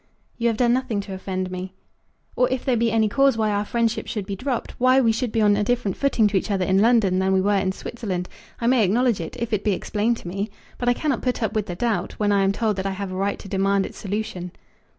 "You 0.39 0.47
have 0.47 0.57
done 0.57 0.73
nothing 0.73 0.99
to 1.01 1.13
offend 1.13 1.51
me." 1.51 1.75
"Or 2.35 2.49
if 2.49 2.65
there 2.65 2.75
be 2.75 2.91
any 2.91 3.07
cause 3.07 3.37
why 3.37 3.51
our 3.51 3.63
friendship 3.63 4.07
should 4.07 4.25
be 4.25 4.35
dropped, 4.35 4.71
why 4.79 4.99
we 4.99 5.11
should 5.11 5.31
be 5.31 5.41
on 5.43 5.55
a 5.55 5.63
different 5.63 5.95
footing 5.95 6.25
to 6.29 6.37
each 6.37 6.49
other 6.49 6.65
in 6.65 6.79
London 6.81 7.19
than 7.19 7.33
we 7.33 7.39
were 7.39 7.53
in 7.57 7.71
Switzerland, 7.71 8.27
I 8.59 8.65
may 8.65 8.83
acknowledge 8.83 9.21
it, 9.21 9.35
if 9.39 9.53
it 9.53 9.63
be 9.63 9.73
explained 9.73 10.17
to 10.17 10.27
me. 10.27 10.49
But 10.79 10.89
I 10.89 10.95
cannot 10.95 11.21
put 11.21 11.43
up 11.43 11.53
with 11.53 11.67
the 11.67 11.75
doubt, 11.75 12.13
when 12.13 12.31
I 12.31 12.43
am 12.43 12.51
told 12.51 12.77
that 12.77 12.87
I 12.87 12.93
have 12.97 13.11
a 13.11 13.15
right 13.15 13.37
to 13.37 13.47
demand 13.47 13.85
its 13.85 13.99
solution." 13.99 14.53